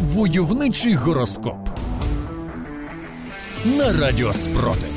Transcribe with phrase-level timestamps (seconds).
[0.00, 1.68] Войовничий гороскоп
[3.64, 4.90] на Радіо Спротив.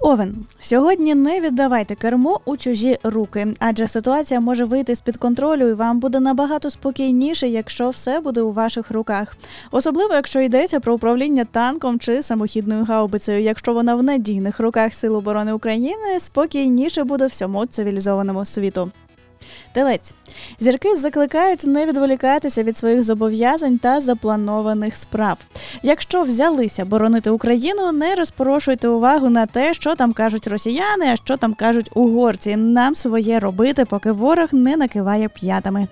[0.00, 5.68] Овен, сьогодні не віддавайте кермо у чужі руки, адже ситуація може вийти з під контролю,
[5.68, 9.36] і вам буде набагато спокійніше, якщо все буде у ваших руках.
[9.70, 13.42] Особливо, якщо йдеться про управління танком чи самохідною гаубицею.
[13.42, 18.90] Якщо вона в надійних руках Сил оборони України, спокійніше буде всьому цивілізованому світу.
[19.72, 20.14] Телець
[20.60, 25.38] зірки закликають не відволікатися від своїх зобов'язань та запланованих справ.
[25.82, 31.36] Якщо взялися боронити Україну, не розпорошуйте увагу на те, що там кажуть росіяни, а що
[31.36, 32.56] там кажуть угорці.
[32.56, 35.88] Нам своє робити, поки ворог не накиває п'ятами.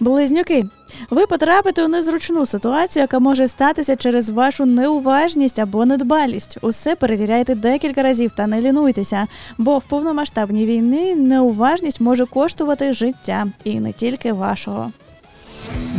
[0.00, 0.66] Близнюки,
[1.10, 6.58] ви потрапите у незручну ситуацію, яка може статися через вашу неуважність або недбалість.
[6.62, 9.26] Усе перевіряйте декілька разів та не лінуйтеся,
[9.58, 14.92] бо в повномасштабній війні неуважність може коштувати життя і не тільки вашого.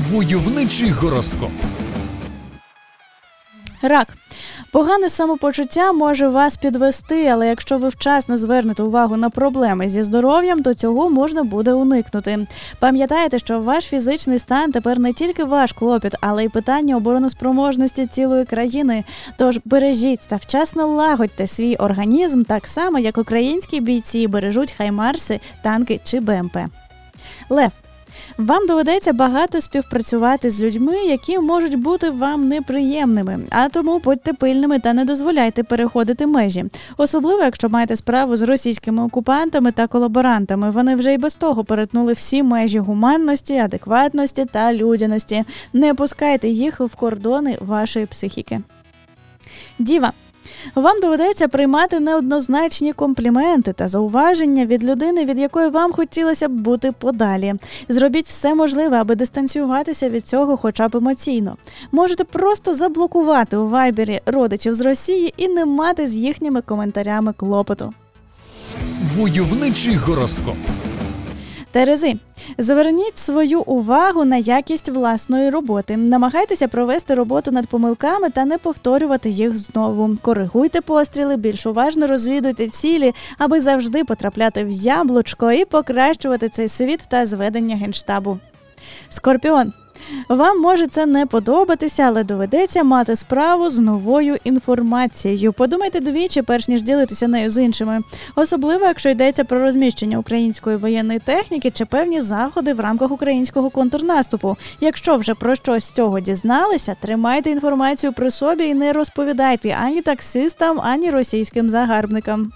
[0.10, 1.52] Войовничий гороскоп.
[3.82, 4.08] Рак.
[4.72, 10.64] Погане самопочуття може вас підвести, але якщо ви вчасно звернете увагу на проблеми зі здоров'ям,
[10.64, 12.48] то цього можна буде уникнути.
[12.80, 18.46] Пам'ятайте, що ваш фізичний стан тепер не тільки ваш клопіт, але й питання обороноспроможності цілої
[18.46, 19.04] країни.
[19.38, 26.00] Тож бережіть та вчасно лагодьте свій організм так само, як українські бійці бережуть хаймарси, танки
[26.04, 26.58] чи БМП.
[27.50, 27.72] Лев.
[28.38, 34.80] Вам доведеться багато співпрацювати з людьми, які можуть бути вам неприємними, а тому будьте пильними
[34.80, 36.66] та не дозволяйте переходити межі,
[36.98, 40.72] особливо якщо маєте справу з російськими окупантами та колаборантами.
[40.72, 45.44] Вони вже й без того перетнули всі межі гуманності, адекватності та людяності.
[45.74, 48.62] Не пускайте їх в кордони вашої психіки.
[49.80, 50.14] Діва.
[50.76, 56.92] Вам доведеться приймати неоднозначні компліменти та зауваження від людини, від якої вам хотілося б бути
[56.92, 57.54] подалі.
[57.90, 61.58] Зробіть все можливе, аби дистанціюватися від цього, хоча б емоційно.
[61.92, 67.94] Можете просто заблокувати у вайбері родичів з Росії і не мати з їхніми коментарями клопоту.
[69.16, 70.56] Войовничий гороскоп.
[71.72, 72.16] Терези,
[72.58, 75.98] зверніть свою увагу на якість власної роботи.
[75.98, 80.18] Намагайтеся провести роботу над помилками та не повторювати їх знову.
[80.22, 87.00] Коригуйте постріли, більш уважно розвідуйте цілі, аби завжди потрапляти в яблучко і покращувати цей світ
[87.10, 88.38] та зведення генштабу.
[89.10, 89.74] Скорпіон.
[90.30, 95.54] Вам може це не подобатися, але доведеться мати справу з новою інформацією.
[95.54, 98.00] Подумайте двічі, перш ніж ділитися нею з іншими,
[98.36, 104.58] особливо якщо йдеться про розміщення української воєнної техніки чи певні заходи в рамках українського контрнаступу.
[104.82, 110.02] Якщо вже про щось з цього дізналися, тримайте інформацію при собі і не розповідайте ані
[110.02, 112.52] таксистам, ані російським загарбникам.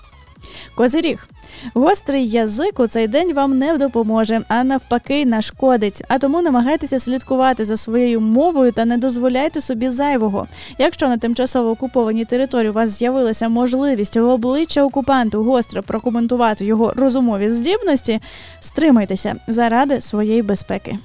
[0.76, 1.28] Козиріг.
[1.74, 6.04] Гострий язик у цей день вам не допоможе, а навпаки, нашкодить.
[6.08, 10.48] А тому намагайтеся слідкувати за своєю мовою та не дозволяйте собі зайвого.
[10.78, 16.94] Якщо на тимчасово окупованій території у вас з'явилася можливість в обличчя окупанту гостро прокоментувати його
[16.96, 18.20] розумові здібності,
[18.60, 20.98] стримайтеся заради своєї безпеки.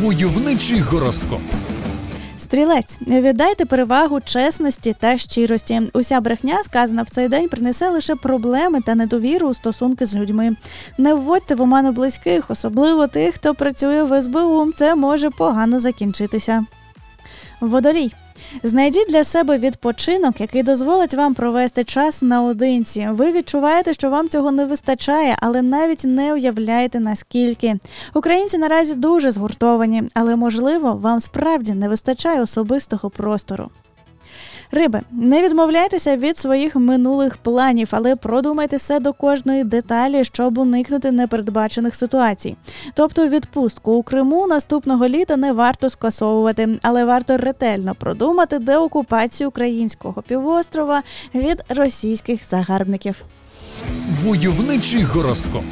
[0.00, 1.40] Войовничий гороскоп.
[2.38, 5.82] Стрілець, віддайте перевагу чесності та щирості.
[5.92, 10.56] Уся брехня, сказана в цей день, принесе лише проблеми та недовіру у стосунки з людьми.
[10.98, 14.72] Не вводьте в оману близьких, особливо тих, хто працює в СБУ.
[14.72, 16.64] Це може погано закінчитися.
[17.60, 18.12] Водолій.
[18.62, 23.08] Знайдіть для себе відпочинок, який дозволить вам провести час наодинці.
[23.10, 27.74] Ви відчуваєте, що вам цього не вистачає, але навіть не уявляєте наскільки.
[28.14, 33.70] Українці наразі дуже згуртовані, але можливо вам справді не вистачає особистого простору.
[34.74, 41.10] Риби, не відмовляйтеся від своїх минулих планів, але продумайте все до кожної деталі, щоб уникнути
[41.10, 42.56] непередбачених ситуацій.
[42.94, 50.22] Тобто, відпустку у Криму наступного літа не варто скасовувати, але варто ретельно продумати деокупацію українського
[50.22, 51.02] півострова
[51.34, 53.24] від російських загарбників.
[54.22, 55.64] Войовничий гороскоп.